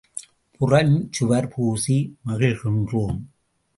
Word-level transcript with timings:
புறஞ்சுவர் 0.61 1.47
பூசி 1.53 1.97
மகிழ்கின்றோம்! 2.25 3.19